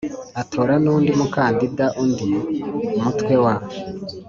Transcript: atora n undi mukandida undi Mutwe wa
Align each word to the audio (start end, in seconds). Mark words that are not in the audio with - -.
atora 0.41 0.73
n 0.83 0.85
undi 0.95 1.11
mukandida 1.19 1.85
undi 2.03 2.31
Mutwe 3.01 3.35
wa 3.43 3.55